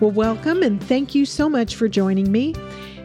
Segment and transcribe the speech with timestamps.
[0.00, 2.54] Well, welcome and thank you so much for joining me.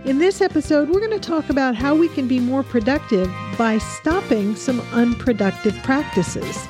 [0.03, 3.77] In this episode, we're going to talk about how we can be more productive by
[3.77, 6.67] stopping some unproductive practices.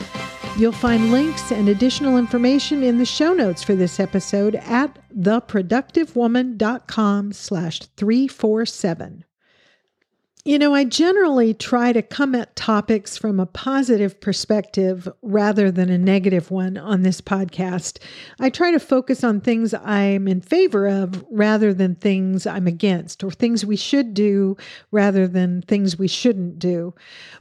[0.57, 7.33] You'll find links and additional information in the show notes for this episode at theproductivewoman.com
[7.33, 9.25] slash 347.
[10.43, 15.91] You know, I generally try to come at topics from a positive perspective rather than
[15.91, 17.99] a negative one on this podcast.
[18.39, 23.23] I try to focus on things I'm in favor of rather than things I'm against,
[23.23, 24.57] or things we should do
[24.89, 26.95] rather than things we shouldn't do.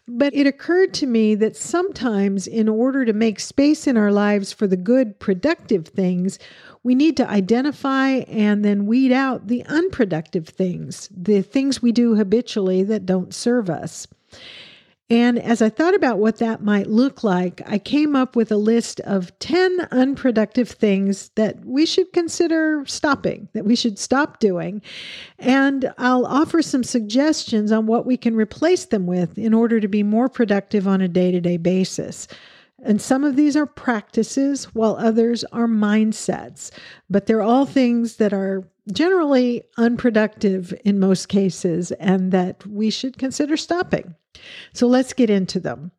[0.07, 4.53] But it occurred to me that sometimes, in order to make space in our lives
[4.53, 6.39] for the good, productive things,
[6.83, 12.15] we need to identify and then weed out the unproductive things, the things we do
[12.15, 14.07] habitually that don't serve us.
[15.11, 18.57] And as I thought about what that might look like, I came up with a
[18.57, 24.81] list of 10 unproductive things that we should consider stopping, that we should stop doing.
[25.37, 29.89] And I'll offer some suggestions on what we can replace them with in order to
[29.89, 32.29] be more productive on a day to day basis.
[32.83, 36.71] And some of these are practices, while others are mindsets.
[37.09, 43.19] But they're all things that are generally unproductive in most cases and that we should
[43.19, 44.15] consider stopping.
[44.73, 45.93] So let's get into them.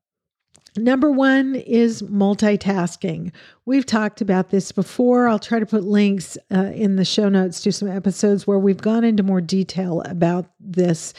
[0.77, 3.33] Number one is multitasking.
[3.65, 5.27] We've talked about this before.
[5.27, 8.81] I'll try to put links uh, in the show notes to some episodes where we've
[8.81, 11.13] gone into more detail about this.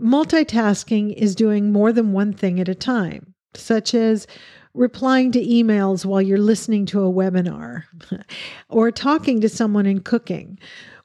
[0.00, 4.26] Multitasking is doing more than one thing at a time, such as
[4.74, 7.84] replying to emails while you're listening to a webinar
[8.68, 10.58] or talking to someone in cooking.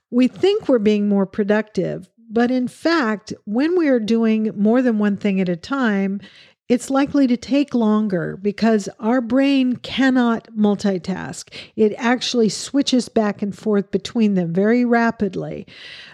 [0.09, 4.99] We think we're being more productive, but in fact, when we are doing more than
[4.99, 6.21] one thing at a time,
[6.69, 11.53] it's likely to take longer because our brain cannot multitask.
[11.77, 15.65] It actually switches back and forth between them very rapidly.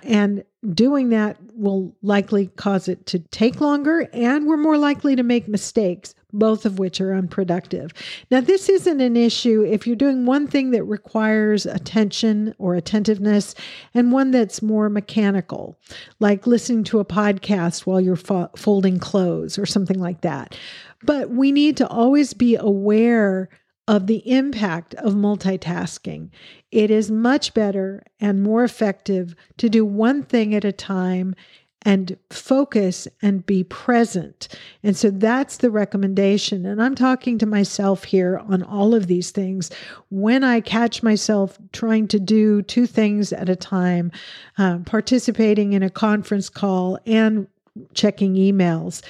[0.03, 0.43] And
[0.73, 5.47] doing that will likely cause it to take longer, and we're more likely to make
[5.47, 7.93] mistakes both of which are unproductive.
[8.31, 13.55] Now, this isn't an issue if you're doing one thing that requires attention or attentiveness
[13.93, 15.77] and one that's more mechanical,
[16.19, 20.57] like listening to a podcast while you're fo- folding clothes or something like that.
[21.03, 23.49] But we need to always be aware
[23.87, 26.29] of the impact of multitasking.
[26.71, 31.35] It is much better and more effective to do one thing at a time
[31.83, 34.47] and focus and be present.
[34.83, 36.65] And so that's the recommendation.
[36.65, 39.69] And I'm talking to myself here on all of these things.
[40.09, 44.11] When I catch myself trying to do two things at a time,
[44.57, 47.47] uh, participating in a conference call and
[47.93, 49.01] checking emails,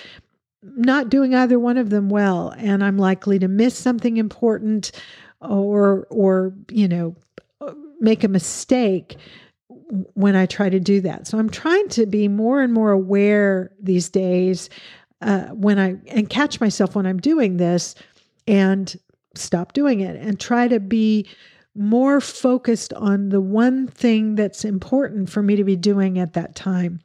[0.64, 4.92] not doing either one of them well, and I'm likely to miss something important
[5.42, 7.16] or, or, you know,
[8.00, 9.18] make a mistake
[10.14, 11.28] when I try to do that.
[11.28, 14.70] So I'm trying to be more and more aware these days
[15.22, 17.96] uh, when I and catch myself when I'm doing this
[18.48, 18.94] and
[19.36, 21.28] stop doing it and try to be
[21.76, 26.56] more focused on the one thing that's important for me to be doing at that
[26.56, 27.00] time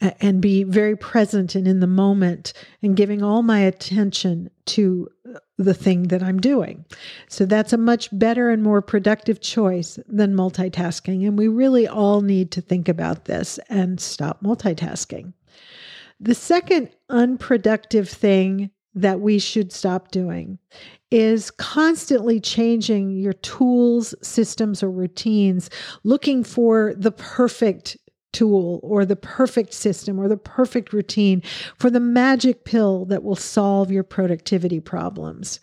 [0.00, 2.52] and be very present and in the moment
[2.82, 5.08] and giving all my attention to
[5.58, 6.84] the thing that I'm doing.
[7.28, 11.26] So that's a much better and more productive choice than multitasking.
[11.26, 15.32] And we really all need to think about this and stop multitasking.
[16.20, 20.58] The second unproductive thing that we should stop doing
[21.10, 25.70] is constantly changing your tools, systems, or routines,
[26.04, 27.96] looking for the perfect
[28.32, 31.42] tool or the perfect system or the perfect routine
[31.76, 35.60] for the magic pill that will solve your productivity problems.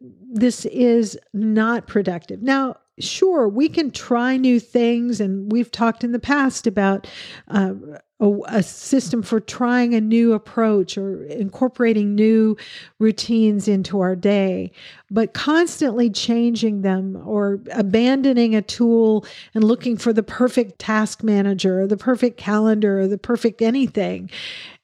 [0.00, 2.42] This is not productive.
[2.42, 7.06] Now, sure, we can try new things, and we've talked in the past about
[7.48, 7.74] uh,
[8.20, 12.56] a, a, system for trying a new approach or incorporating new
[12.98, 14.70] routines into our day,
[15.10, 19.24] but constantly changing them or abandoning a tool
[19.54, 24.30] and looking for the perfect task manager or the perfect calendar or the perfect anything.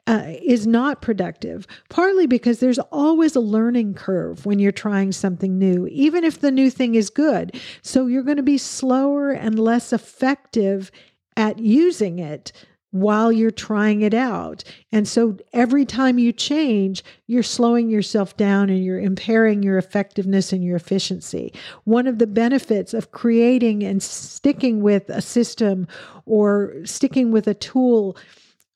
[0.08, 5.58] Uh, is not productive, partly because there's always a learning curve when you're trying something
[5.58, 7.60] new, even if the new thing is good.
[7.82, 10.92] So you're going to be slower and less effective
[11.36, 12.52] at using it
[13.00, 14.64] while you're trying it out.
[14.92, 20.52] And so every time you change, you're slowing yourself down and you're impairing your effectiveness
[20.52, 21.52] and your efficiency.
[21.84, 25.86] One of the benefits of creating and sticking with a system
[26.24, 28.16] or sticking with a tool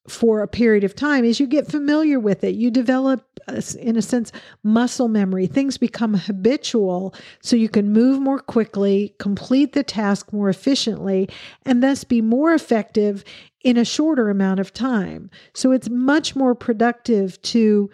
[0.08, 2.55] for a period of time is you get familiar with it.
[2.55, 4.32] You develop, uh, in a sense,
[4.62, 5.47] muscle memory.
[5.47, 11.29] Things become habitual so you can move more quickly, complete the task more efficiently,
[11.64, 13.25] and thus be more effective
[13.62, 15.31] in a shorter amount of time.
[15.55, 17.91] So it's much more productive to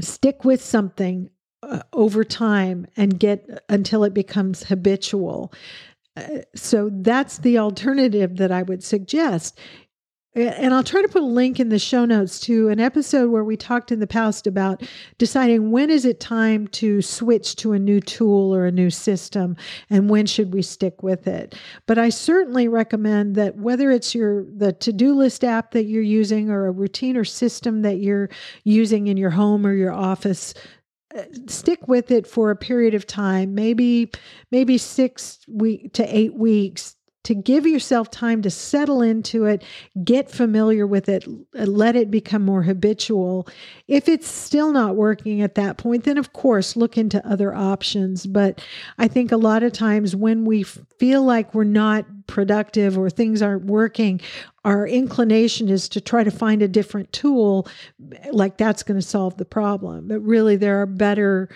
[0.00, 1.28] stick with something
[1.62, 5.52] uh, over time and get until it becomes habitual.
[6.16, 9.58] Uh, so that's the alternative that I would suggest
[10.34, 13.44] and I'll try to put a link in the show notes to an episode where
[13.44, 14.82] we talked in the past about
[15.18, 19.56] deciding when is it time to switch to a new tool or a new system
[19.90, 21.54] and when should we stick with it.
[21.86, 26.48] But I certainly recommend that whether it's your the to-do list app that you're using
[26.48, 28.30] or a routine or system that you're
[28.64, 30.54] using in your home or your office
[31.14, 34.10] uh, stick with it for a period of time maybe
[34.50, 39.62] maybe 6 week to 8 weeks to give yourself time to settle into it,
[40.04, 43.48] get familiar with it, let it become more habitual.
[43.88, 48.26] If it's still not working at that point, then of course look into other options.
[48.26, 48.60] But
[48.98, 53.42] I think a lot of times when we feel like we're not productive or things
[53.42, 54.20] aren't working,
[54.64, 57.66] our inclination is to try to find a different tool,
[58.30, 60.08] like that's going to solve the problem.
[60.08, 61.48] But really, there are better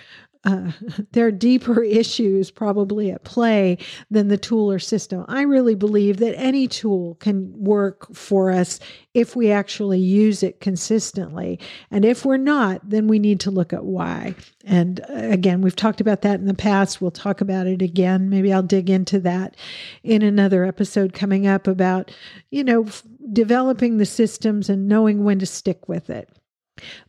[0.47, 0.71] uh,
[1.13, 3.77] there are deeper issues probably at play
[4.11, 5.25] than the tool or system.
[5.29, 8.81] I really believe that any tool can work for us
[9.13, 11.59] if we actually use it consistently.
[11.91, 14.35] And if we're not, then we need to look at why.
[14.65, 17.01] And uh, again, we've talked about that in the past.
[17.01, 18.31] We'll talk about it again.
[18.31, 19.57] Maybe I'll dig into that
[20.03, 22.11] in another episode coming up about,
[22.51, 23.03] you know, f-
[23.33, 26.29] developing the systems and knowing when to stick with it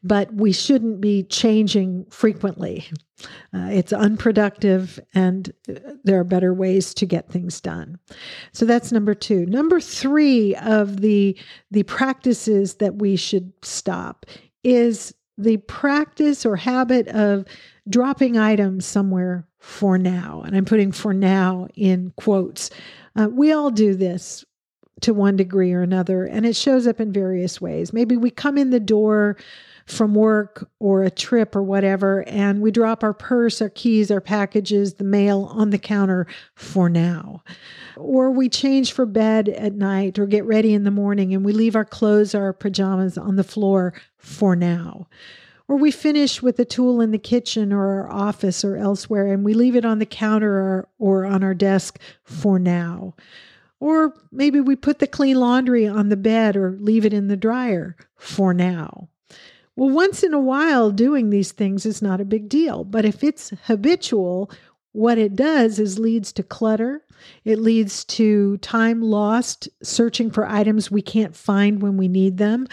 [0.04, 2.86] but we shouldn't be changing frequently.
[3.54, 5.74] Uh, it's unproductive, and uh,
[6.04, 7.98] there are better ways to get things done.
[8.52, 9.46] So that's number two.
[9.46, 11.38] Number three of the
[11.72, 14.25] the practices that we should stop
[14.64, 17.46] is the practice or habit of
[17.90, 20.44] dropping items somewhere for now.
[20.46, 22.70] And I'm putting for now in quotes.
[23.16, 24.46] Uh, we all do this
[25.02, 27.94] to one degree or another, and it shows up in various ways.
[27.94, 29.38] Maybe we come in the door
[29.88, 34.20] from work or a trip or whatever, and we drop our purse, our keys, our
[34.20, 37.42] packages, the mail on the counter for now.
[37.96, 41.54] Or we change for bed at night or get ready in the morning and we
[41.54, 45.08] leave our clothes or our pajamas on the floor for now.
[45.70, 49.44] Or we finish with a tool in the kitchen or our office or elsewhere and
[49.44, 53.16] we leave it on the counter or, or on our desk for now.
[53.79, 57.38] Or maybe we put the clean laundry on the bed or leave it in the
[57.38, 59.09] dryer for now.
[59.75, 62.83] Well, once in a while, doing these things is not a big deal.
[62.83, 64.50] But if it's habitual,
[64.91, 67.03] what it does is leads to clutter.
[67.45, 72.68] It leads to time lost searching for items we can't find when we need them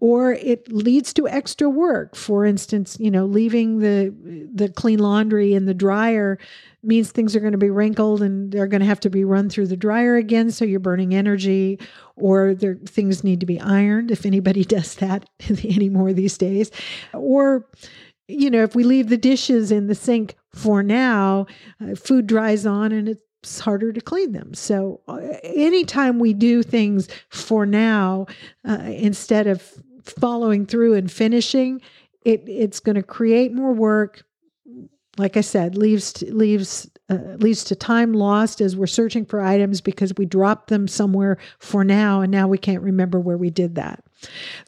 [0.00, 4.14] or it leads to extra work for instance you know leaving the
[4.54, 6.38] the clean laundry in the dryer
[6.82, 9.48] means things are going to be wrinkled and they're going to have to be run
[9.48, 11.78] through the dryer again so you're burning energy
[12.16, 15.28] or there things need to be ironed if anybody does that
[15.64, 16.70] anymore these days
[17.12, 17.66] or
[18.28, 21.46] you know if we leave the dishes in the sink for now
[21.80, 24.52] uh, food dries on and it's harder to clean them.
[24.54, 28.26] So uh, anytime we do things for now
[28.68, 29.72] uh, instead of
[30.10, 31.80] following through and finishing,
[32.24, 34.24] it it's going to create more work.
[35.16, 39.80] Like I said, leaves leaves uh, leads to time lost as we're searching for items
[39.80, 43.74] because we dropped them somewhere for now, and now we can't remember where we did
[43.76, 44.04] that.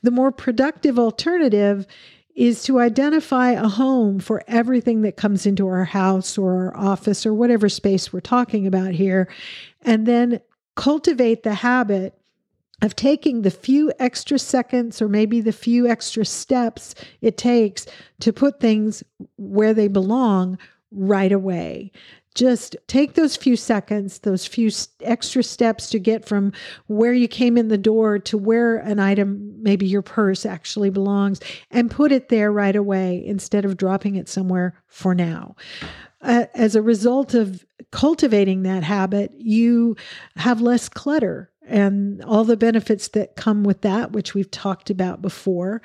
[0.03, 1.87] The more productive alternative
[2.35, 7.27] is to identify a home for everything that comes into our house or our office
[7.27, 9.29] or whatever space we're talking about here,
[9.83, 10.41] and then
[10.77, 12.20] cultivate the habit
[12.83, 17.87] of taking the few extra seconds or maybe the few extra steps it takes
[18.21, 19.03] to put things
[19.37, 20.59] where they belong
[20.91, 21.93] right away.
[22.35, 24.71] Just take those few seconds, those few
[25.03, 26.53] extra steps to get from
[26.87, 31.41] where you came in the door to where an item, maybe your purse, actually belongs,
[31.73, 35.57] and put it there right away instead of dropping it somewhere for now.
[36.23, 39.97] Uh, as a result of cultivating that habit, you
[40.37, 45.23] have less clutter and all the benefits that come with that, which we've talked about
[45.23, 45.83] before.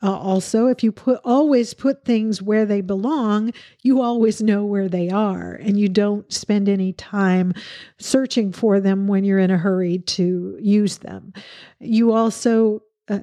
[0.00, 3.52] Uh, also, if you put always put things where they belong,
[3.82, 7.52] you always know where they are and you don't spend any time
[7.98, 11.32] searching for them when you're in a hurry to use them.
[11.80, 13.20] You also uh,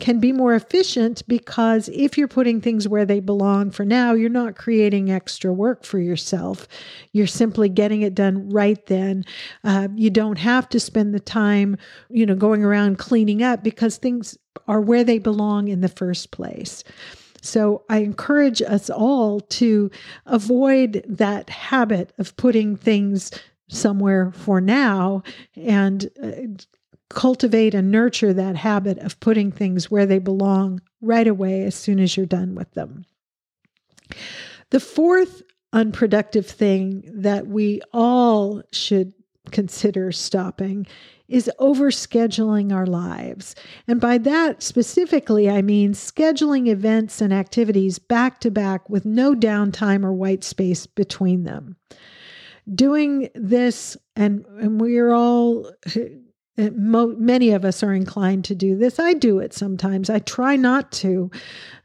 [0.00, 4.28] can be more efficient because if you're putting things where they belong for now, you're
[4.28, 6.66] not creating extra work for yourself.
[7.12, 9.24] You're simply getting it done right then.
[9.64, 11.76] Uh, you don't have to spend the time,
[12.08, 16.30] you know, going around cleaning up because things are where they belong in the first
[16.30, 16.82] place.
[17.42, 19.90] So I encourage us all to
[20.26, 23.30] avoid that habit of putting things
[23.68, 25.22] somewhere for now
[25.56, 26.62] and uh,
[27.10, 32.00] cultivate and nurture that habit of putting things where they belong right away as soon
[32.00, 33.04] as you're done with them.
[34.70, 39.12] The fourth unproductive thing that we all should
[39.50, 40.86] consider stopping
[41.28, 43.54] is overscheduling our lives.
[43.86, 49.34] And by that specifically, I mean scheduling events and activities back to back with no
[49.34, 51.76] downtime or white space between them.
[52.72, 55.70] Doing this, and, and we're all
[56.58, 58.98] Mo- many of us are inclined to do this.
[58.98, 60.10] I do it sometimes.
[60.10, 61.30] I try not to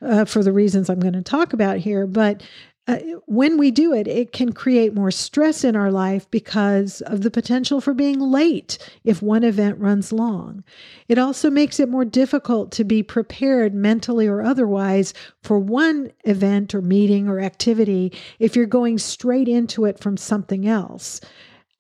[0.02, 2.08] uh, for the reasons I'm going to talk about here.
[2.08, 2.44] But
[2.88, 7.22] uh, when we do it, it can create more stress in our life because of
[7.22, 10.64] the potential for being late if one event runs long.
[11.08, 16.76] It also makes it more difficult to be prepared mentally or otherwise for one event
[16.76, 21.22] or meeting or activity if you're going straight into it from something else.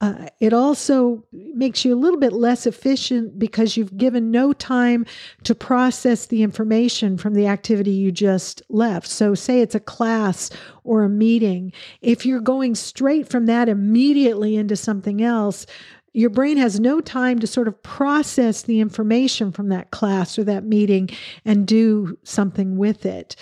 [0.01, 5.05] Uh, it also makes you a little bit less efficient because you've given no time
[5.43, 9.07] to process the information from the activity you just left.
[9.07, 10.49] So, say it's a class
[10.83, 11.71] or a meeting.
[12.01, 15.65] If you're going straight from that immediately into something else,
[16.11, 20.43] your brain has no time to sort of process the information from that class or
[20.45, 21.09] that meeting
[21.45, 23.35] and do something with it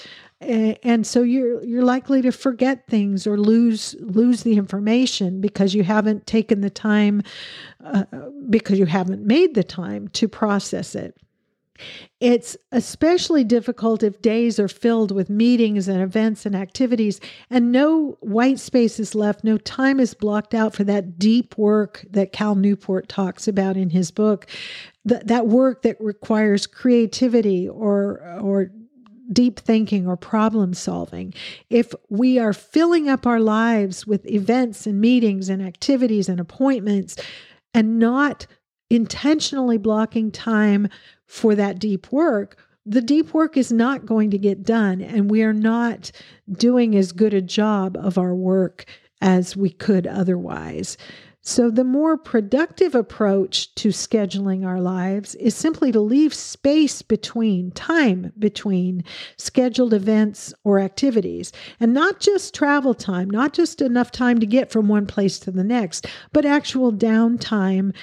[0.83, 5.83] and so you're you're likely to forget things or lose lose the information because you
[5.83, 7.21] haven't taken the time
[7.83, 8.05] uh,
[8.49, 11.17] because you haven't made the time to process it
[12.19, 17.19] it's especially difficult if days are filled with meetings and events and activities
[17.49, 22.05] and no white space is left, no time is blocked out for that deep work
[22.09, 24.47] that Cal Newport talks about in his book.
[25.05, 28.71] That, that work that requires creativity or or
[29.33, 31.33] deep thinking or problem solving,
[31.69, 37.15] if we are filling up our lives with events and meetings and activities and appointments
[37.73, 38.45] and not
[38.89, 40.87] intentionally blocking time
[41.25, 45.41] for that deep work, the deep work is not going to get done, and we
[45.41, 46.11] are not
[46.51, 48.85] doing as good a job of our work
[49.21, 50.97] as we could otherwise.
[51.45, 57.71] So, the more productive approach to scheduling our lives is simply to leave space between,
[57.71, 59.03] time between
[59.35, 64.71] scheduled events or activities, and not just travel time, not just enough time to get
[64.71, 67.93] from one place to the next, but actual downtime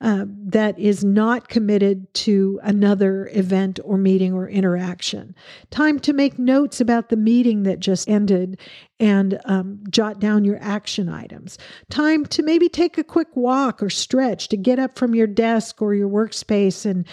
[0.00, 5.34] uh, that is not committed to another event or meeting or interaction.
[5.70, 8.60] Time to make notes about the meeting that just ended
[9.00, 11.58] and um, jot down your action items.
[11.90, 15.82] Time to maybe take a quick walk or stretch to get up from your desk
[15.82, 17.06] or your workspace and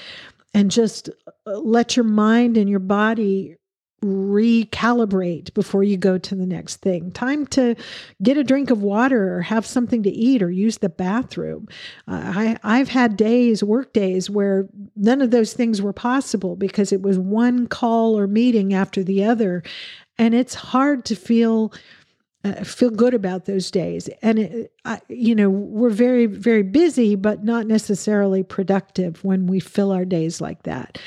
[0.53, 1.09] and just
[1.45, 3.57] uh, let your mind and your body
[4.05, 7.11] recalibrate before you go to the next thing.
[7.11, 7.75] Time to
[8.21, 11.67] get a drink of water or have something to eat or use the bathroom.
[12.07, 16.91] Uh, I, I've had days, work days, where none of those things were possible because
[16.91, 19.63] it was one call or meeting after the other.
[20.17, 21.73] And it's hard to feel.
[22.43, 27.15] Uh, feel good about those days and it, I, you know we're very very busy
[27.15, 30.99] but not necessarily productive when we fill our days like that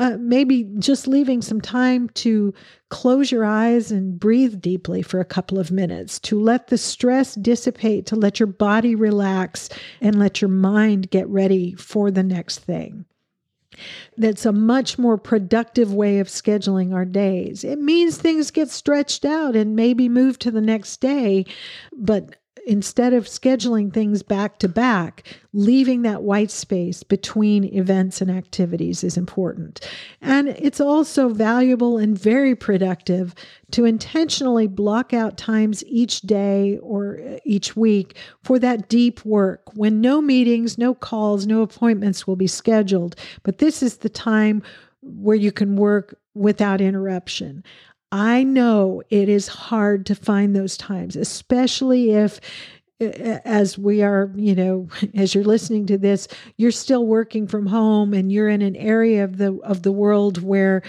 [0.00, 2.54] uh, maybe just leaving some time to
[2.88, 7.34] close your eyes and breathe deeply for a couple of minutes, to let the stress
[7.34, 9.68] dissipate, to let your body relax,
[10.00, 13.04] and let your mind get ready for the next thing.
[14.16, 17.62] That's a much more productive way of scheduling our days.
[17.62, 21.44] It means things get stretched out and maybe move to the next day,
[21.92, 22.36] but
[22.66, 29.02] instead of scheduling things back to back, leaving that white space between events and activities
[29.02, 29.80] is important.
[30.20, 33.34] And it's also valuable and very productive
[33.72, 40.00] to intentionally block out times each day or each week for that deep work when
[40.00, 43.16] no meetings, no calls, no appointments will be scheduled.
[43.42, 44.62] But this is the time
[45.02, 47.64] where you can work without interruption.
[48.12, 52.40] I know it is hard to find those times, especially if
[53.00, 58.12] as we are, you know, as you're listening to this, you're still working from home
[58.12, 60.82] and you're in an area of the of the world where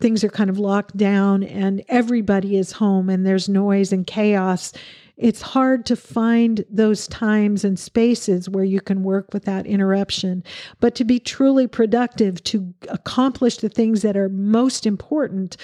[0.00, 4.72] things are kind of locked down and everybody is home and there's noise and chaos,
[5.16, 10.44] it's hard to find those times and spaces where you can work without interruption.
[10.78, 15.56] But to be truly productive, to accomplish the things that are most important,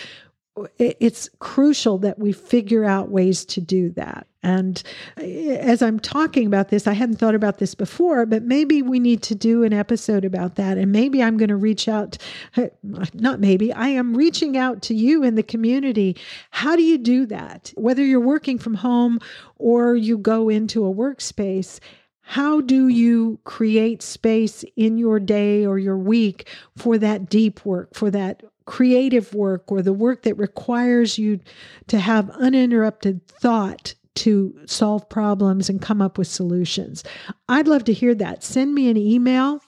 [0.78, 4.26] it's crucial that we figure out ways to do that.
[4.42, 4.80] And
[5.16, 9.00] eh, as I'm talking about this, I hadn't thought about this before, but maybe we
[9.00, 10.78] need to do an episode about that.
[10.78, 12.18] And maybe I'm going to reach out,
[12.56, 16.16] eh, not maybe, I am reaching out to you in the community.
[16.50, 17.73] How do you do that?
[17.76, 19.18] Whether you're working from home
[19.56, 21.80] or you go into a workspace,
[22.20, 27.94] how do you create space in your day or your week for that deep work,
[27.94, 31.40] for that creative work or the work that requires you
[31.88, 37.02] to have uninterrupted thought to solve problems and come up with solutions.
[37.49, 38.44] I'd love to hear that.
[38.44, 39.61] Send me an email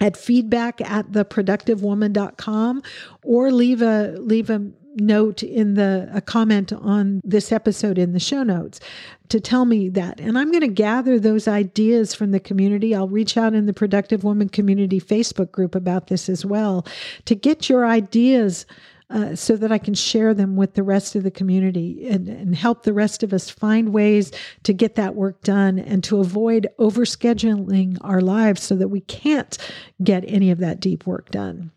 [0.00, 2.82] at feedback at theproductivewoman.com
[3.24, 8.20] or leave a leave a note in the a comment on this episode in the
[8.20, 8.80] show notes
[9.28, 10.20] to tell me that.
[10.20, 12.94] And I'm going to gather those ideas from the community.
[12.94, 16.86] I'll reach out in the Productive Woman Community Facebook group about this as well
[17.24, 18.66] to get your ideas.
[19.08, 22.56] Uh, so that I can share them with the rest of the community and, and
[22.56, 24.32] help the rest of us find ways
[24.64, 29.58] to get that work done and to avoid overscheduling our lives so that we can't
[30.02, 31.70] get any of that deep work done.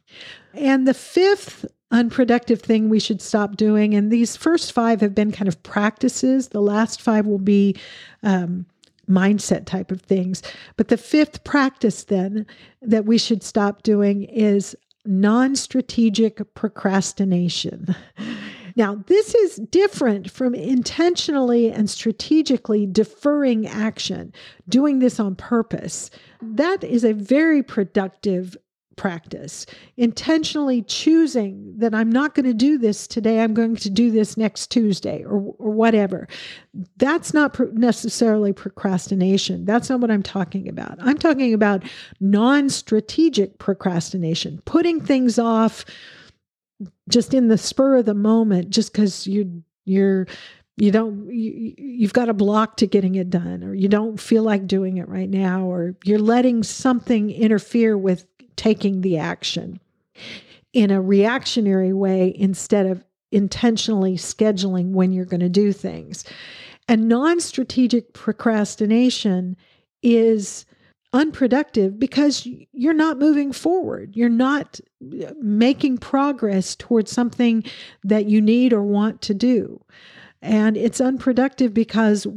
[0.54, 3.96] And the fifth unproductive thing we should stop doing.
[3.96, 6.50] And these first five have been kind of practices.
[6.50, 7.76] The last five will be
[8.24, 8.66] um,
[9.10, 10.44] mindset type of things.
[10.78, 12.46] But the fifth practice, then,
[12.82, 14.76] that we should stop doing is
[15.06, 17.96] non strategic procrastination.
[18.76, 24.32] Now, this is different from intentionally and strategically deferring action,
[24.70, 26.10] doing this on purpose.
[26.42, 28.56] That is a very productive
[29.00, 29.66] practice,
[29.96, 34.36] intentionally choosing that I'm not going to do this today, I'm going to do this
[34.36, 36.28] next Tuesday or, or whatever.
[36.98, 39.64] That's not pro- necessarily procrastination.
[39.64, 40.98] That's not what I'm talking about.
[41.00, 41.84] I'm talking about
[42.20, 45.86] non strategic procrastination, putting things off
[47.08, 50.28] just in the spur of the moment, just because you, you're
[50.76, 54.44] you don't you, you've got a block to getting it done or you don't feel
[54.44, 58.26] like doing it right now or you're letting something interfere with
[58.60, 59.80] taking the action
[60.74, 66.26] in a reactionary way instead of intentionally scheduling when you're going to do things.
[66.90, 69.56] And non strategic procrastination
[70.04, 70.66] is
[71.14, 74.14] unproductive because you're not moving forward.
[74.14, 74.82] You're not
[75.24, 77.64] uh, making progress towards something
[78.04, 79.82] that you need or want to do.
[80.42, 82.28] And it's unproductive because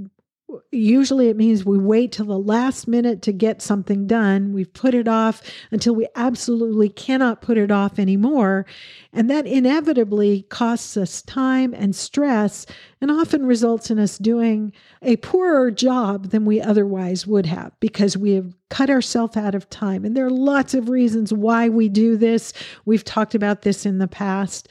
[0.70, 4.52] usually it means we wait till the last minute to get something done.
[4.52, 8.66] We've put it off until we absolutely cannot put it off anymore.
[9.12, 12.66] And that inevitably costs us time and stress
[13.00, 18.16] and often results in us doing a poorer job than we otherwise would have because
[18.16, 20.04] we have cut ourselves out of time.
[20.04, 22.52] And there are lots of reasons why we do this.
[22.84, 24.68] We've talked about this in the past.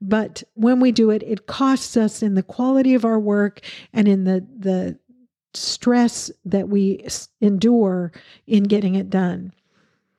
[0.00, 3.60] But when we do it, it costs us in the quality of our work
[3.92, 4.98] and in the, the
[5.56, 7.06] stress that we
[7.40, 8.12] endure
[8.46, 9.52] in getting it done.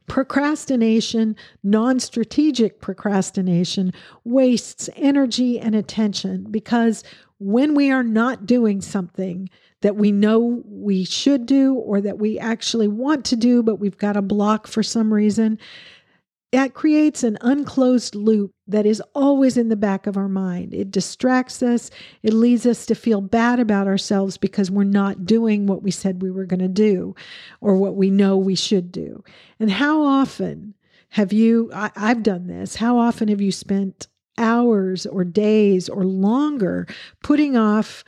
[0.07, 3.91] Procrastination, non strategic procrastination,
[4.23, 7.03] wastes energy and attention because
[7.39, 9.49] when we are not doing something
[9.81, 13.97] that we know we should do or that we actually want to do, but we've
[13.97, 15.59] got a block for some reason,
[16.51, 20.73] that creates an unclosed loop that is always in the back of our mind.
[20.73, 21.91] It distracts us.
[22.23, 26.21] It leads us to feel bad about ourselves because we're not doing what we said
[26.21, 27.15] we were going to do
[27.59, 29.23] or what we know we should do.
[29.59, 30.73] And how often
[31.09, 34.07] have you, I, have done this, how often have you spent
[34.37, 36.87] hours or days or longer
[37.23, 38.03] putting off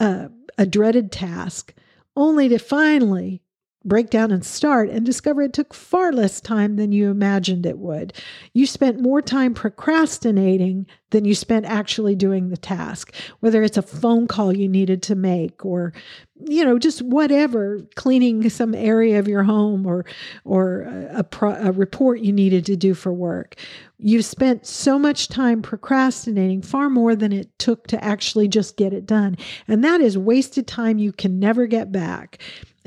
[0.00, 1.72] uh, a dreaded task
[2.16, 3.40] only to finally
[3.88, 7.78] break down and start and discover it took far less time than you imagined it
[7.78, 8.12] would.
[8.52, 13.82] You spent more time procrastinating than you spent actually doing the task, whether it's a
[13.82, 15.92] phone call you needed to make or
[16.46, 20.04] you know just whatever cleaning some area of your home or
[20.44, 23.56] or a, pro, a report you needed to do for work.
[23.98, 28.92] You spent so much time procrastinating far more than it took to actually just get
[28.92, 29.36] it done.
[29.66, 32.38] And that is wasted time you can never get back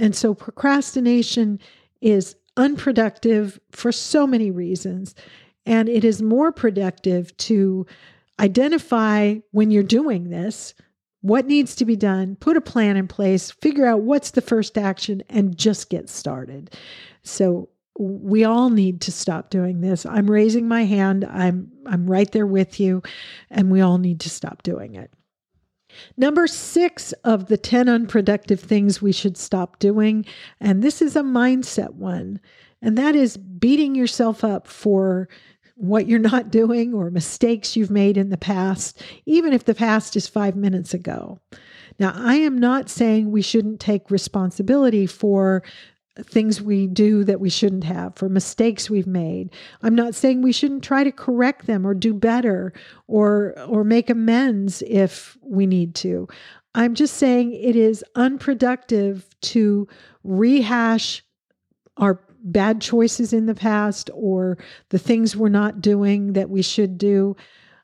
[0.02, 1.60] and so procrastination
[2.02, 5.14] is unproductive for so many reasons.
[5.66, 7.86] And it is more productive to
[8.40, 10.74] identify when you're doing this
[11.22, 14.76] what needs to be done, put a plan in place, figure out what's the first
[14.76, 16.76] action, and just get started.
[17.22, 20.04] So we all need to stop doing this.
[20.08, 21.26] I'm raising my hand.
[21.26, 23.04] I'm I'm right there with you
[23.52, 25.12] and we all need to stop doing it.
[26.18, 30.26] Number 6 of the 10 unproductive things we should stop doing
[30.60, 32.40] and this is a mindset one
[32.82, 35.30] and that is beating yourself up for
[35.76, 40.16] what you're not doing or mistakes you've made in the past, even if the past
[40.16, 41.40] is 5 minutes ago.
[41.98, 45.64] Now, I am not saying we shouldn't take responsibility for
[46.20, 49.50] things we do that we shouldn't have, for mistakes we've made.
[49.82, 52.74] I'm not saying we shouldn't try to correct them or do better
[53.08, 56.28] or or make amends if we need to.
[56.76, 59.88] I'm just saying it is unproductive to
[60.24, 61.24] rehash
[61.98, 64.58] our bad choices in the past or
[64.90, 67.36] the things we're not doing that we should do.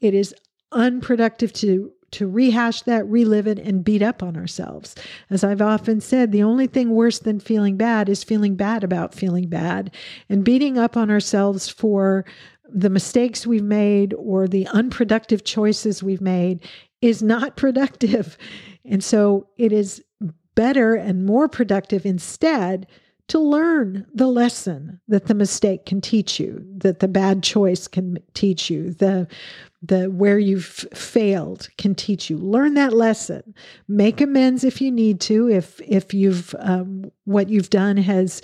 [0.02, 0.34] It is
[0.72, 4.96] unproductive to to rehash that, relive it, and beat up on ourselves.
[5.30, 9.14] As I've often said, the only thing worse than feeling bad is feeling bad about
[9.14, 9.92] feeling bad
[10.30, 12.26] and beating up on ourselves for
[12.70, 16.62] the mistakes we've made or the unproductive choices we've made
[17.02, 18.38] is not productive.
[18.86, 20.04] And so it is
[20.56, 22.88] better and more productive instead
[23.28, 28.18] to learn the lesson that the mistake can teach you, that the bad choice can
[28.34, 29.28] teach you, the
[29.88, 32.38] the where you've failed can teach you.
[32.38, 33.56] Learn that lesson.
[33.88, 38.42] Make amends if you need to, if if you've um, what you've done has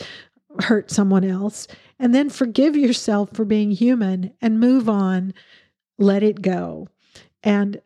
[0.59, 1.67] hurt someone else,
[1.99, 5.33] and then forgive yourself for being human and move on.
[5.97, 6.87] Let it go.
[7.43, 7.81] And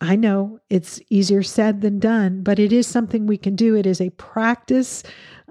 [0.00, 3.74] I know it's easier said than done, but it is something we can do.
[3.74, 5.02] It is a practice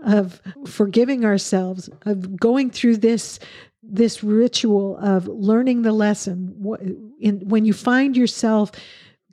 [0.06, 3.40] of forgiving ourselves, of going through this
[3.84, 6.54] this ritual of learning the lesson.
[6.58, 8.72] When you find yourself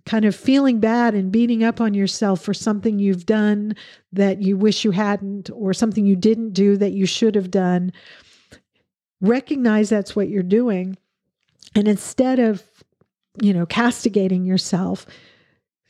[0.06, 3.74] kind of feeling bad and beating up on yourself for something you've done
[4.12, 7.90] that you wish you hadn't, or something you didn't do that you should have done,
[9.22, 10.98] recognize that's what you're doing.
[11.74, 12.62] And instead of,
[13.40, 15.06] you know, castigating yourself,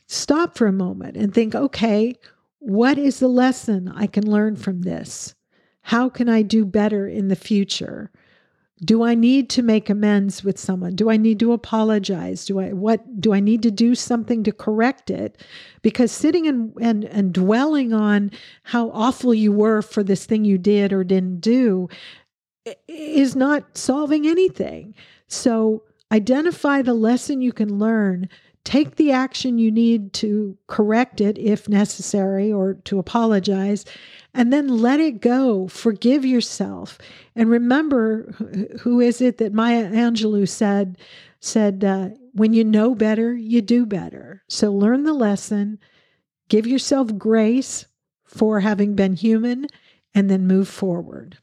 [0.07, 2.15] stop for a moment and think, okay,
[2.59, 5.35] what is the lesson I can learn from this?
[5.81, 8.11] How can I do better in the future?
[8.83, 10.95] Do I need to make amends with someone?
[10.95, 12.45] Do I need to apologize?
[12.45, 15.41] Do I what do I need to do something to correct it?
[15.81, 18.31] Because sitting and and, and dwelling on
[18.63, 21.87] how awful you were for this thing you did or didn't do
[22.87, 24.93] is not solving anything.
[25.27, 28.27] So identify the lesson you can learn
[28.65, 33.85] take the action you need to correct it if necessary or to apologize
[34.35, 35.67] and then let it go.
[35.69, 36.97] Forgive yourself.
[37.35, 38.23] And remember
[38.81, 40.97] who is it that maya angelou said
[41.39, 44.43] said uh, when you know better you do better.
[44.49, 45.79] So learn the lesson.
[46.49, 47.85] Give yourself grace
[48.25, 49.67] for having been human
[50.13, 51.37] and then move forward.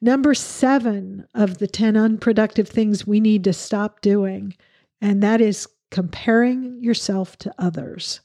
[0.00, 4.54] Number seven of the 10 unproductive things we need to stop doing
[5.00, 8.20] and that is comparing yourself to others.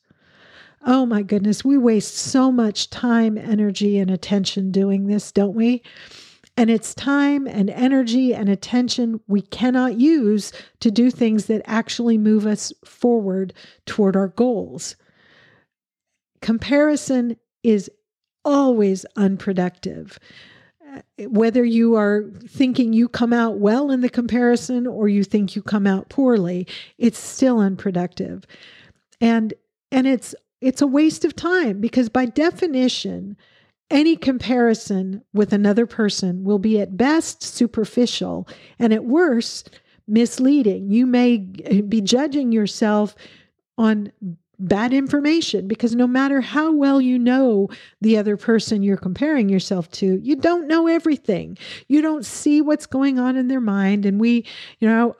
[0.85, 5.81] Oh my goodness, we waste so much time, energy, and attention doing this, don't we?
[6.57, 12.17] And it's time and energy and attention we cannot use to do things that actually
[12.17, 13.53] move us forward
[13.85, 14.95] toward our goals.
[16.41, 17.89] Comparison is
[18.43, 20.19] always unproductive
[20.93, 25.55] uh, whether you are thinking you come out well in the comparison or you think
[25.55, 26.67] you come out poorly,
[26.97, 28.45] it's still unproductive.
[29.21, 29.53] And
[29.91, 33.35] and it's it's a waste of time because by definition,
[33.89, 38.47] any comparison with another person will be at best superficial
[38.79, 39.69] and at worst
[40.07, 40.89] misleading.
[40.89, 43.13] You may be judging yourself
[43.77, 44.11] on
[44.59, 47.67] bad information because no matter how well you know
[47.99, 51.57] the other person you're comparing yourself to, you don't know everything.
[51.89, 54.05] You don't see what's going on in their mind.
[54.05, 54.45] And we,
[54.79, 55.15] you know,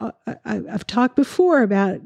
[0.45, 1.99] I, have talked before about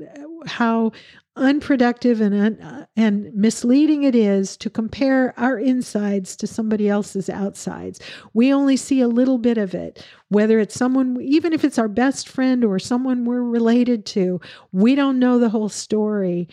[0.47, 0.91] how
[1.37, 7.99] unproductive and uh, and misleading it is to compare our insides to somebody else's outsides.
[8.33, 11.87] We only see a little bit of it, whether it's someone even if it's our
[11.87, 16.49] best friend or someone we're related to, we don't know the whole story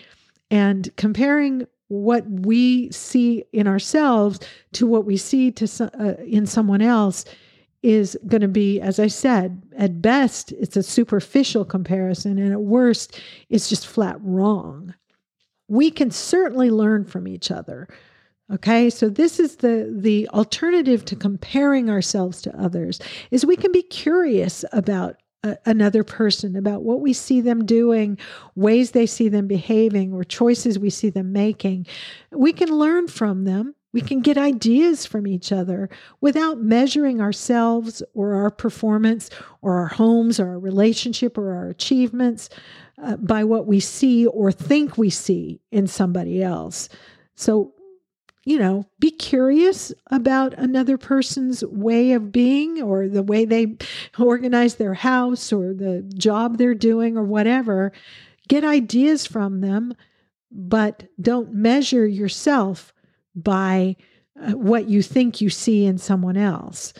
[0.50, 4.40] and comparing what we see in ourselves
[4.72, 7.24] to what we see to uh, in someone else
[7.84, 12.62] is going to be as i said at best it's a superficial comparison and at
[12.62, 13.20] worst
[13.50, 14.94] it's just flat wrong
[15.68, 17.86] we can certainly learn from each other
[18.50, 22.98] okay so this is the the alternative to comparing ourselves to others
[23.30, 25.16] is we can be curious about
[25.66, 28.18] another person, about what we see them doing,
[28.54, 31.86] ways they see them behaving, or choices we see them making.
[32.30, 35.88] We can learn from them We can get ideas from each other
[36.20, 39.30] without measuring ourselves or our performance
[39.62, 42.50] or our homes or our relationship or our achievements
[43.00, 46.88] uh, by what we see or think we see in somebody else.
[47.37, 47.72] So,
[48.44, 53.76] you know, be curious about another person's way of being or the way they
[54.18, 57.92] organize their house or the job they're doing or whatever.
[58.48, 59.94] Get ideas from them,
[60.50, 62.92] but don't measure yourself
[63.34, 63.96] by
[64.40, 66.92] uh, what you think you see in someone else.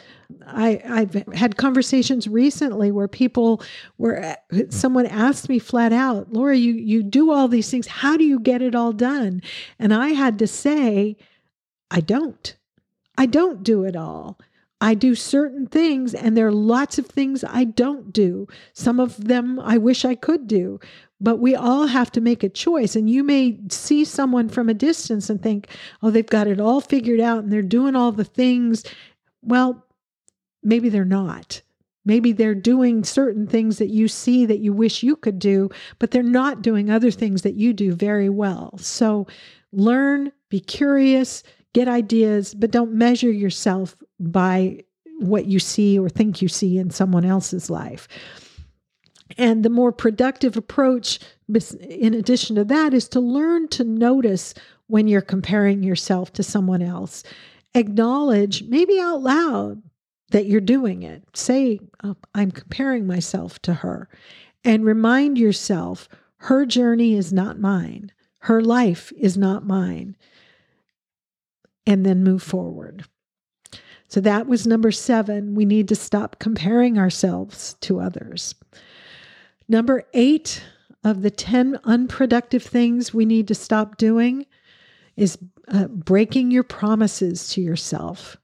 [0.47, 3.63] I, I've had conversations recently where people
[3.99, 4.37] were
[4.71, 7.87] someone asked me flat out, Laura, you you do all these things.
[7.87, 9.43] How do you get it all done?
[9.79, 11.17] And I had to say,
[11.91, 12.57] I don't.
[13.17, 14.39] I don't do it all.
[14.81, 18.47] I do certain things, and there are lots of things I don't do.
[18.75, 20.79] Some of them I wish I could do,
[21.21, 22.97] but we all have to make a choice.
[22.97, 25.69] And you may see someone from a distance and think,
[26.03, 28.85] oh, they've got it all figured out and they're doing all the things.
[29.43, 29.87] Well,
[30.63, 31.63] maybe they're not.
[32.05, 36.11] Maybe they're doing certain things that you see that you wish you could do, but
[36.11, 38.77] they're not doing other things that you do very well.
[38.77, 39.27] So
[39.73, 44.81] learn, be curious, get ideas, but don't measure yourself by
[45.21, 48.09] what you see or think you see in someone else's life.
[49.39, 51.19] And the more productive approach,
[51.81, 54.55] in addition to that, is to learn to notice
[54.87, 57.23] when you're comparing yourself to someone else.
[57.75, 59.83] Acknowledge, maybe out loud,
[60.31, 61.23] that you're doing it.
[61.35, 64.09] Say, oh, I'm comparing myself to her.
[64.63, 70.17] And remind yourself, her journey is not mine, her life is not mine.
[71.87, 73.05] And then move forward.
[74.09, 75.55] So that was number seven.
[75.55, 78.55] We need to stop comparing ourselves to others.
[79.69, 80.63] Number eight
[81.03, 84.47] of the 10 unproductive things we need to stop doing
[85.17, 88.37] is uh, breaking your promises to yourself.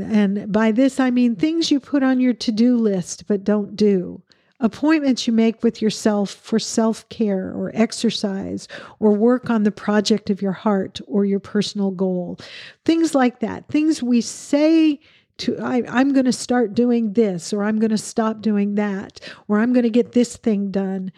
[0.00, 3.74] And by this, I mean things you put on your to do list but don't
[3.74, 4.22] do.
[4.60, 8.66] Appointments you make with yourself for self care or exercise
[8.98, 12.38] or work on the project of your heart or your personal goal.
[12.84, 13.68] Things like that.
[13.68, 14.98] Things we say
[15.38, 19.20] to I, I'm going to start doing this, or I'm going to stop doing that,
[19.48, 21.12] or I'm going to get this thing done,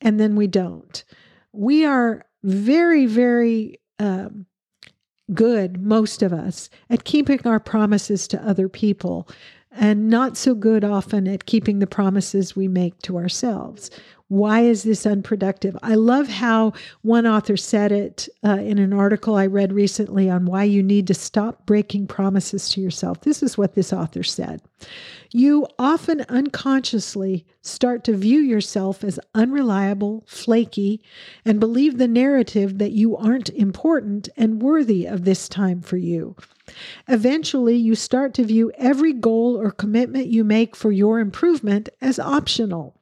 [0.00, 1.04] and then we don't.
[1.52, 4.46] We are very, very um,
[5.32, 9.28] good, most of us, at keeping our promises to other people,
[9.70, 13.90] and not so good often at keeping the promises we make to ourselves.
[14.28, 15.76] Why is this unproductive?
[15.84, 20.46] I love how one author said it uh, in an article I read recently on
[20.46, 23.20] why you need to stop breaking promises to yourself.
[23.20, 24.62] This is what this author said.
[25.30, 31.00] You often unconsciously start to view yourself as unreliable, flaky,
[31.44, 36.34] and believe the narrative that you aren't important and worthy of this time for you.
[37.06, 42.18] Eventually, you start to view every goal or commitment you make for your improvement as
[42.18, 42.95] optional.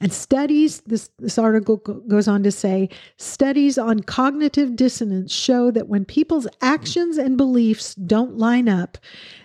[0.00, 5.88] And studies, this, this article goes on to say, studies on cognitive dissonance show that
[5.88, 8.98] when people's actions and beliefs don't line up,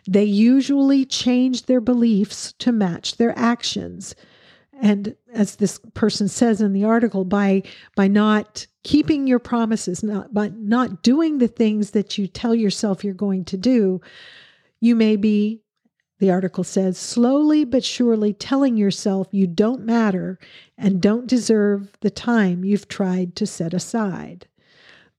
[0.07, 4.15] they usually change their beliefs to match their actions.
[4.81, 7.61] And as this person says in the article, by
[7.95, 13.03] by not keeping your promises, not by not doing the things that you tell yourself
[13.03, 14.01] you're going to do,
[14.79, 15.61] you may be
[16.21, 20.37] the article says, slowly but surely telling yourself you don't matter
[20.77, 24.45] and don't deserve the time you've tried to set aside.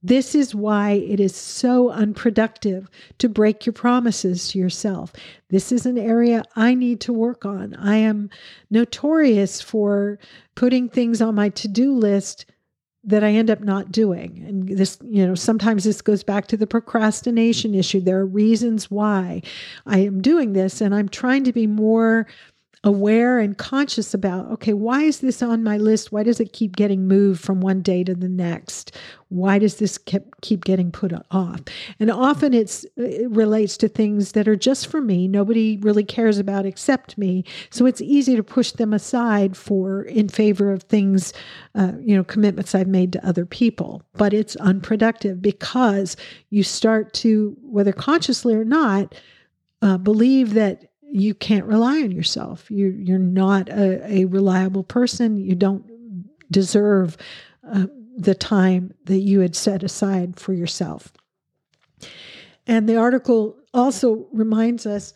[0.01, 2.89] This is why it is so unproductive
[3.19, 5.13] to break your promises to yourself.
[5.51, 7.75] This is an area I need to work on.
[7.75, 8.31] I am
[8.71, 10.21] notorious for
[10.55, 12.47] putting things on my to do list
[13.05, 14.45] that I end up not doing.
[14.47, 18.01] And this, you know, sometimes this goes back to the procrastination issue.
[18.01, 19.43] There are reasons why
[19.87, 22.27] I am doing this, and I'm trying to be more
[22.85, 26.11] aware and conscious about okay, why is this on my list?
[26.11, 28.97] Why does it keep getting moved from one day to the next?
[29.29, 31.61] Why does this keep, keep getting put off?
[32.01, 35.29] And often it's it relates to things that are just for me.
[35.29, 37.45] Nobody really cares about except me.
[37.71, 41.33] So it's easy to push them aside for in favor of things,
[41.77, 44.03] uh, you know, commitments I've made to other people.
[44.15, 46.17] But it's unproductive because
[46.51, 49.15] you start to, whether consciously or not,
[49.83, 52.71] uh, believe that you can't rely on yourself.
[52.71, 55.37] You you're not a, a reliable person.
[55.37, 55.85] You don't
[56.51, 57.17] deserve
[57.71, 61.13] uh, the time that you had set aside for yourself.
[62.67, 65.13] And the article also reminds us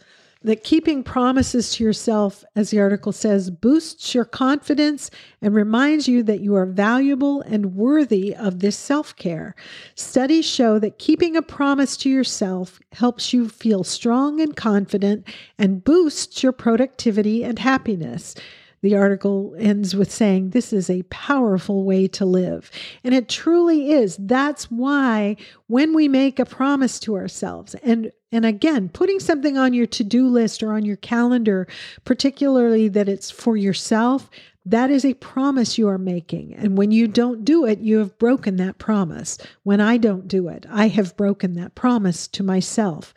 [0.46, 5.11] that keeping promises to yourself, as the article says, boosts your confidence
[5.42, 9.56] and reminds you that you are valuable and worthy of this self care.
[9.96, 15.26] Studies show that keeping a promise to yourself helps you feel strong and confident
[15.59, 18.37] and boosts your productivity and happiness.
[18.82, 22.70] The article ends with saying, This is a powerful way to live.
[23.02, 24.16] And it truly is.
[24.18, 25.36] That's why
[25.66, 30.04] when we make a promise to ourselves, and and again, putting something on your to
[30.04, 31.66] do list or on your calendar,
[32.04, 34.28] particularly that it's for yourself,
[34.66, 36.52] that is a promise you are making.
[36.54, 39.38] And when you don't do it, you have broken that promise.
[39.62, 43.14] When I don't do it, I have broken that promise to myself.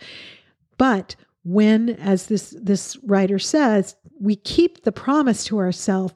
[0.77, 6.13] But when, as this, this writer says, we keep the promise to ourselves,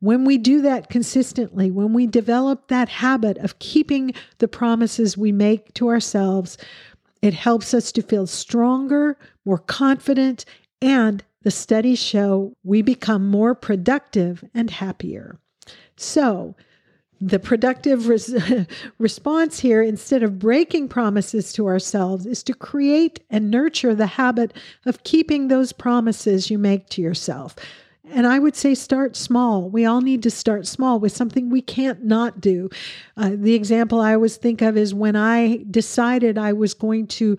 [0.00, 5.32] when we do that consistently, when we develop that habit of keeping the promises we
[5.32, 6.56] make to ourselves,
[7.20, 10.46] it helps us to feel stronger, more confident,
[10.80, 15.38] and the studies show we become more productive and happier.
[15.96, 16.56] So,
[17.20, 18.34] the productive res-
[18.98, 24.54] response here, instead of breaking promises to ourselves, is to create and nurture the habit
[24.86, 27.54] of keeping those promises you make to yourself.
[28.12, 29.68] And I would say start small.
[29.68, 32.70] We all need to start small with something we can't not do.
[33.16, 37.38] Uh, the example I always think of is when I decided I was going to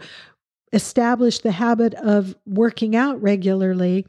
[0.72, 4.06] establish the habit of working out regularly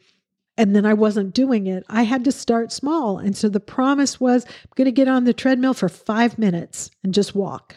[0.57, 1.85] and then I wasn't doing it.
[1.89, 3.19] I had to start small.
[3.19, 6.91] And so the promise was I'm going to get on the treadmill for five minutes
[7.03, 7.77] and just walk.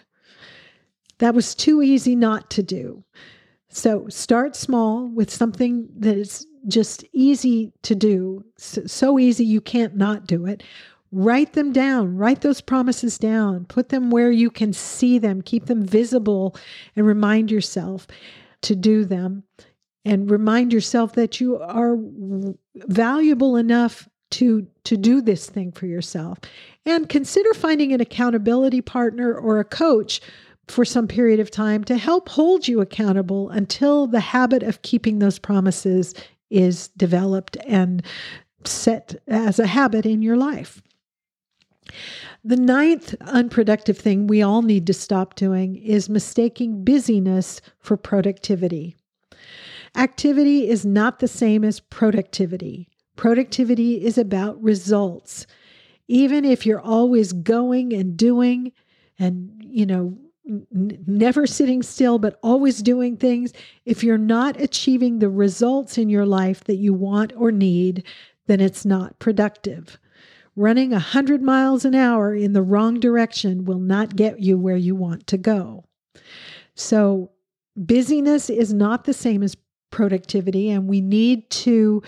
[1.19, 3.03] That was too easy not to do.
[3.69, 9.95] So start small with something that is just easy to do, so easy you can't
[9.95, 10.63] not do it.
[11.11, 15.67] Write them down, write those promises down, put them where you can see them, keep
[15.67, 16.55] them visible,
[16.95, 18.07] and remind yourself
[18.61, 19.43] to do them
[20.05, 21.97] and remind yourself that you are
[22.75, 26.37] valuable enough to to do this thing for yourself
[26.85, 30.21] and consider finding an accountability partner or a coach
[30.67, 35.19] for some period of time to help hold you accountable until the habit of keeping
[35.19, 36.13] those promises
[36.49, 38.03] is developed and
[38.63, 40.81] set as a habit in your life.
[42.43, 48.95] The ninth unproductive thing we all need to stop doing is mistaking busyness for productivity.
[49.95, 52.89] Activity is not the same as productivity.
[53.15, 55.47] Productivity is about results.
[56.07, 58.71] Even if you're always going and doing
[59.17, 63.53] and, you know, n- never sitting still, but always doing things,
[63.85, 68.03] if you're not achieving the results in your life that you want or need,
[68.47, 69.97] then it's not productive.
[70.57, 74.95] Running 100 miles an hour in the wrong direction will not get you where you
[74.95, 75.85] want to go.
[76.75, 77.31] So,
[77.75, 79.55] busyness is not the same as
[79.95, 82.03] productivity, and we need to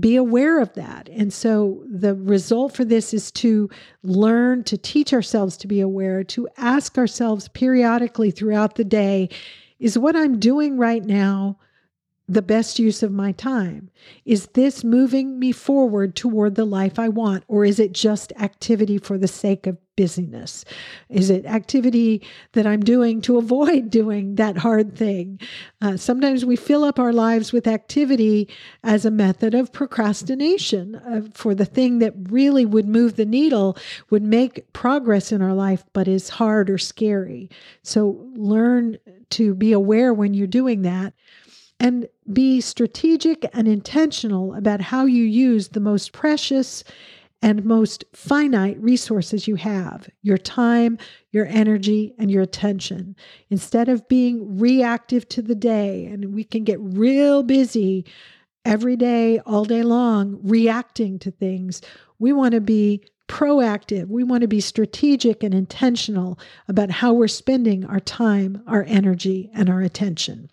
[0.00, 1.10] be aware of that.
[1.12, 3.68] And so the result for this is to
[4.02, 9.28] learn to teach ourselves to be aware, to ask ourselves periodically throughout the day
[9.78, 11.58] is what I'm doing right now
[12.28, 13.90] the best use of my time?
[14.24, 18.98] Is this moving me forward toward the life I want, or is it just activity
[18.98, 20.64] for the sake of busyness?
[21.08, 25.40] Is it activity that I'm doing to avoid doing that hard thing?
[25.80, 28.48] Uh, sometimes we fill up our lives with activity
[28.82, 33.76] as a method of procrastination uh, for the thing that really would move the needle,
[34.10, 37.48] would make progress in our life, but is hard or scary.
[37.82, 38.98] So learn
[39.30, 41.14] to be aware when you're doing that
[41.78, 46.82] and be strategic and intentional about how you use the most precious
[47.42, 50.98] and most finite resources you have your time,
[51.30, 53.14] your energy, and your attention.
[53.50, 58.04] Instead of being reactive to the day, and we can get real busy
[58.64, 61.82] every day, all day long, reacting to things,
[62.18, 64.08] we want to be proactive.
[64.08, 69.50] We want to be strategic and intentional about how we're spending our time, our energy,
[69.52, 70.50] and our attention.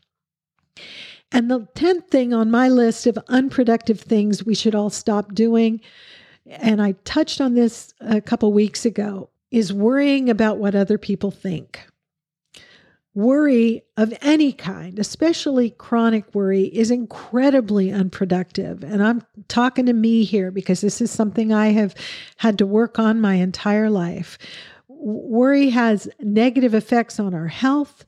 [1.33, 5.81] And the 10th thing on my list of unproductive things we should all stop doing,
[6.45, 11.31] and I touched on this a couple weeks ago, is worrying about what other people
[11.31, 11.87] think.
[13.15, 18.83] Worry of any kind, especially chronic worry, is incredibly unproductive.
[18.83, 21.93] And I'm talking to me here because this is something I have
[22.37, 24.37] had to work on my entire life.
[24.87, 28.05] Worry has negative effects on our health,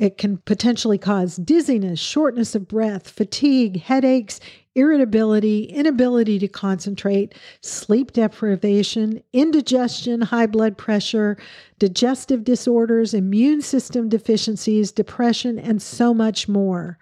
[0.00, 4.40] it can potentially cause dizziness, shortness of breath, fatigue, headaches,
[4.74, 11.36] irritability, inability to concentrate, sleep deprivation, indigestion, high blood pressure,
[11.78, 16.98] digestive disorders, immune system deficiencies, depression, and so much more.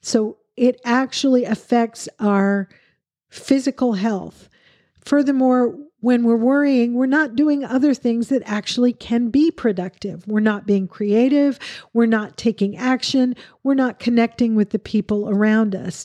[0.00, 2.68] So, it actually affects our
[3.28, 4.48] physical health.
[5.04, 10.28] Furthermore, when we're worrying, we're not doing other things that actually can be productive.
[10.28, 11.58] We're not being creative.
[11.94, 13.34] We're not taking action.
[13.62, 16.04] We're not connecting with the people around us.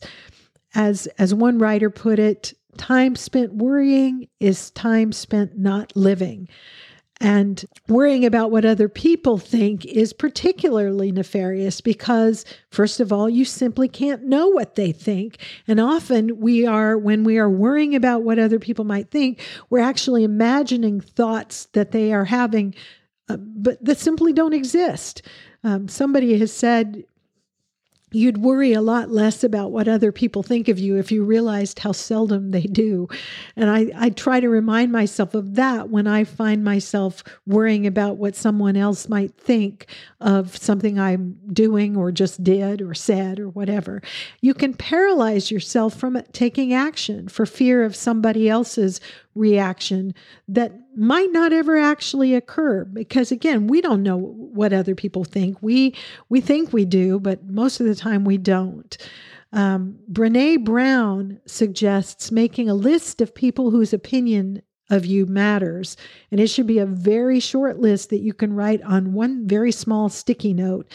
[0.74, 6.48] As, as one writer put it, time spent worrying is time spent not living.
[7.22, 13.44] And worrying about what other people think is particularly nefarious because, first of all, you
[13.44, 15.38] simply can't know what they think.
[15.68, 19.80] And often we are, when we are worrying about what other people might think, we're
[19.80, 22.74] actually imagining thoughts that they are having,
[23.28, 25.22] uh, but that simply don't exist.
[25.62, 27.04] Um, somebody has said,
[28.12, 31.80] you'd worry a lot less about what other people think of you if you realized
[31.80, 33.08] how seldom they do.
[33.56, 38.18] And I, I try to remind myself of that when I find myself worrying about
[38.18, 39.88] what someone else might think
[40.20, 44.02] of something I'm doing or just did or said or whatever.
[44.42, 49.00] You can paralyze yourself from taking action for fear of somebody else's
[49.40, 50.14] reaction
[50.48, 55.58] that might not ever actually occur because again we don't know what other people think.
[55.62, 55.96] We
[56.28, 58.98] we think we do but most of the time we don't.
[59.52, 64.62] Um, Brené Brown suggests making a list of people whose opinion
[64.92, 65.96] of you matters
[66.32, 69.72] and it should be a very short list that you can write on one very
[69.72, 70.92] small sticky note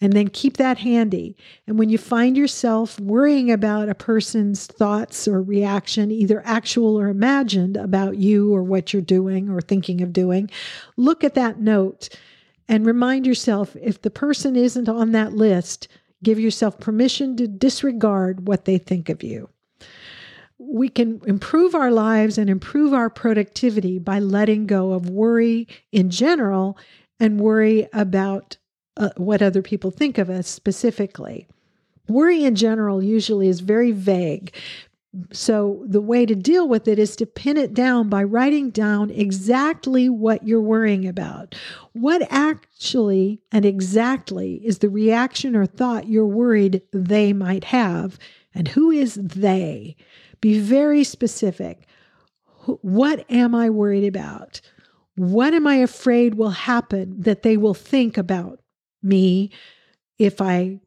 [0.00, 1.36] and then keep that handy.
[1.66, 7.08] And when you find yourself worrying about a person's thoughts or reaction, either actual or
[7.08, 10.50] imagined about you or what you're doing or thinking of doing,
[10.96, 12.08] look at that note
[12.68, 15.88] and remind yourself if the person isn't on that list,
[16.22, 19.48] give yourself permission to disregard what they think of you.
[20.58, 26.10] We can improve our lives and improve our productivity by letting go of worry in
[26.10, 26.76] general
[27.18, 28.57] and worry about
[28.98, 31.46] uh, what other people think of us specifically.
[32.08, 34.54] Worry in general usually is very vague.
[35.32, 39.10] So, the way to deal with it is to pin it down by writing down
[39.10, 41.54] exactly what you're worrying about.
[41.92, 48.18] What actually and exactly is the reaction or thought you're worried they might have?
[48.54, 49.96] And who is they?
[50.42, 51.86] Be very specific.
[52.82, 54.60] What am I worried about?
[55.16, 58.60] What am I afraid will happen that they will think about
[59.08, 59.50] me
[60.18, 60.80] if I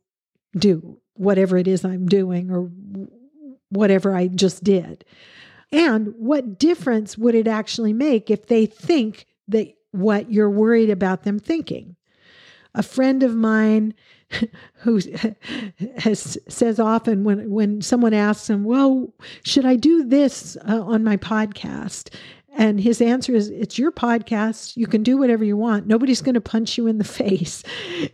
[0.55, 2.69] do whatever it is I'm doing or
[3.69, 5.05] whatever I just did.
[5.72, 11.24] And what difference would it actually make if they think that what you're worried about
[11.24, 11.95] them thinking?
[12.74, 13.93] A friend of mine
[14.76, 14.99] who
[15.97, 19.13] has says often when when someone asks him, "Well,
[19.43, 22.13] should I do this uh, on my podcast?"
[22.54, 24.76] And his answer is, It's your podcast.
[24.76, 25.88] You can do whatever you want.
[25.88, 27.64] Nobody's going to punch you in the face.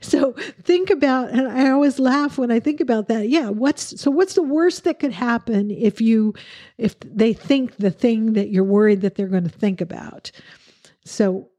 [0.01, 0.33] So
[0.63, 3.29] think about, and I always laugh when I think about that.
[3.29, 3.49] Yeah.
[3.49, 6.33] What's, so what's the worst that could happen if you,
[6.77, 10.31] if they think the thing that you're worried that they're going to think about?
[11.03, 11.49] So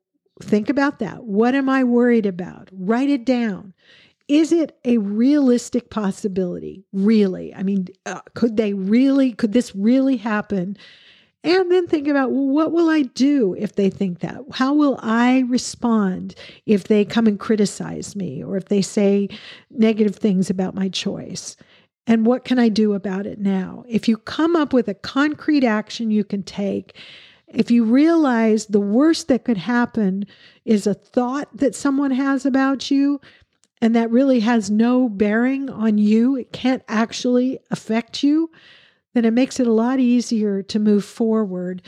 [0.41, 1.25] think about that.
[1.25, 2.69] What am I worried about?
[2.73, 3.75] Write it down.
[4.29, 6.85] Is it a realistic possibility?
[6.93, 7.55] Really?
[7.55, 10.77] I mean, uh, could they really, could this really happen?
[11.45, 14.41] And then think about well, what will I do if they think that?
[14.53, 16.35] How will I respond
[16.67, 19.29] if they come and criticize me or if they say
[19.71, 21.57] negative things about my choice?
[22.07, 23.85] And what can I do about it now?
[23.89, 26.97] If you come up with a concrete action you can take,
[27.47, 30.27] if you realize the worst that could happen
[30.65, 33.21] is a thought that someone has about you,
[33.81, 38.51] and that really has no bearing on you, it can't actually affect you
[39.19, 41.83] then it makes it a lot easier to move forward.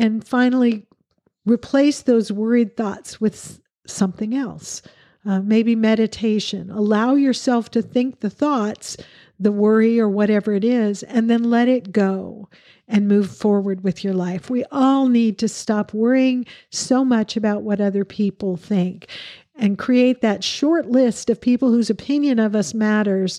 [0.00, 0.88] And finally,
[1.46, 4.82] replace those worried thoughts with something else.
[5.24, 6.68] Uh, maybe meditation.
[6.68, 8.96] Allow yourself to think the thoughts,
[9.38, 12.48] the worry, or whatever it is, and then let it go
[12.88, 14.50] and move forward with your life.
[14.50, 19.06] We all need to stop worrying so much about what other people think
[19.54, 23.38] and create that short list of people whose opinion of us matters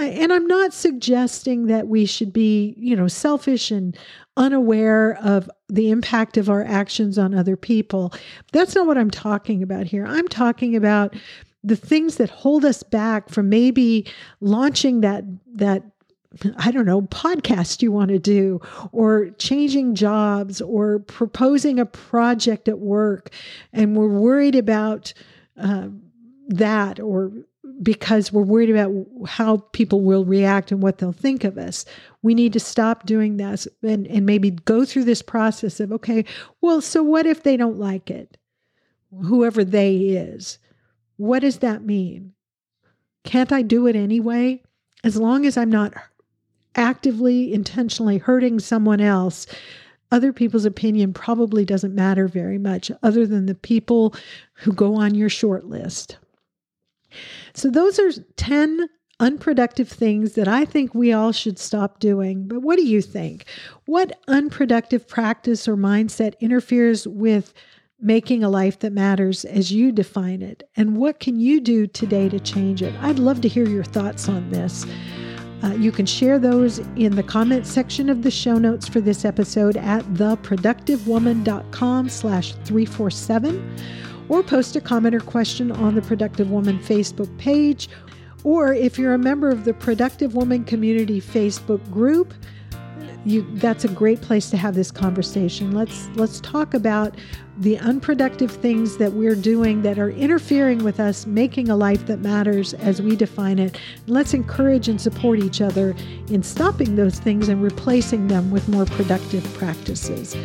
[0.00, 3.96] and I'm not suggesting that we should be, you know, selfish and
[4.36, 8.12] unaware of the impact of our actions on other people.
[8.52, 10.06] That's not what I'm talking about here.
[10.06, 11.14] I'm talking about
[11.64, 14.06] the things that hold us back from maybe
[14.40, 15.24] launching that
[15.54, 15.82] that
[16.58, 18.60] I don't know, podcast you want to do,
[18.92, 23.30] or changing jobs, or proposing a project at work,
[23.72, 25.14] and we're worried about
[25.56, 25.88] uh,
[26.48, 27.32] that, or
[27.82, 28.92] because we're worried about
[29.26, 31.84] how people will react and what they'll think of us.
[32.22, 36.24] We need to stop doing that and, and maybe go through this process of, okay,
[36.60, 38.36] well, so what if they don't like it?
[39.24, 40.58] Whoever they is.
[41.16, 42.32] What does that mean?
[43.24, 44.62] Can't I do it anyway?
[45.04, 45.94] as long as I'm not
[46.74, 49.46] actively, intentionally hurting someone else,
[50.10, 54.14] other people's opinion probably doesn't matter very much, other than the people
[54.54, 56.16] who go on your short list.
[57.58, 58.88] So, those are 10
[59.20, 62.46] unproductive things that I think we all should stop doing.
[62.46, 63.46] But what do you think?
[63.86, 67.52] What unproductive practice or mindset interferes with
[68.00, 70.70] making a life that matters as you define it?
[70.76, 72.94] And what can you do today to change it?
[73.00, 74.86] I'd love to hear your thoughts on this.
[75.64, 79.24] Uh, you can share those in the comment section of the show notes for this
[79.24, 83.76] episode at theproductivewoman.com slash 347
[84.28, 87.88] or post a comment or question on the Productive Woman Facebook page.
[88.44, 92.32] Or if you're a member of the Productive Woman Community Facebook group,
[93.24, 95.72] you, that's a great place to have this conversation.
[95.72, 97.16] Let's let's talk about
[97.58, 102.20] the unproductive things that we're doing that are interfering with us making a life that
[102.20, 103.76] matters as we define it.
[104.06, 105.96] Let's encourage and support each other
[106.30, 110.36] in stopping those things and replacing them with more productive practices.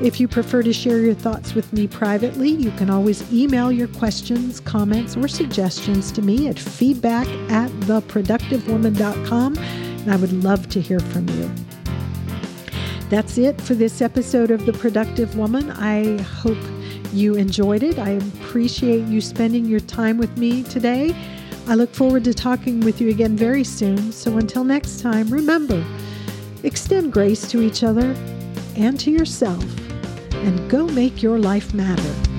[0.00, 3.88] If you prefer to share your thoughts with me privately, you can always email your
[3.88, 10.80] questions, comments, or suggestions to me at feedback at theproductivewoman.com, and I would love to
[10.80, 11.50] hear from you.
[13.12, 15.70] That's it for this episode of The Productive Woman.
[15.72, 16.56] I hope
[17.12, 17.98] you enjoyed it.
[17.98, 21.14] I appreciate you spending your time with me today.
[21.68, 24.12] I look forward to talking with you again very soon.
[24.12, 25.84] So until next time, remember
[26.62, 28.16] extend grace to each other
[28.76, 29.62] and to yourself,
[30.32, 32.31] and go make your life matter.